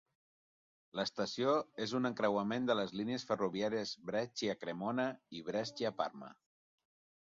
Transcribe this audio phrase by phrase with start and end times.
[0.99, 1.51] L'estació
[1.85, 5.07] és un encreuament de les línies ferroviàries Brescia-Cremona
[5.41, 6.33] i Brescia-Parma.